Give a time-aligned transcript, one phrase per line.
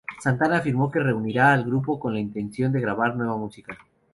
[0.19, 3.77] Santana afirmó que reunirá al grupo con la intención de grabar nueva música.